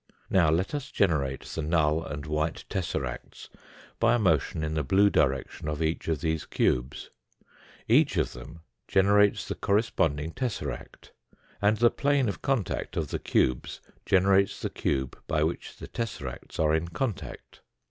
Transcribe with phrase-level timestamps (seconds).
[0.31, 3.49] Now let us generate the null and white tesseracts
[3.99, 7.11] by a motion in the blue direction of each of these cubes.
[7.87, 11.11] Each of them generates the corresponding tesseract,
[11.61, 16.57] and the plane of contact of the cubes generates the cube by which the tesseracts
[16.59, 17.61] are in contact.